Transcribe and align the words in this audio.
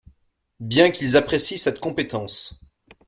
Bien 0.59 0.89
qu’ils 0.89 1.15
apprécient 1.15 1.59
cette 1.59 1.79
compétence. 1.79 2.59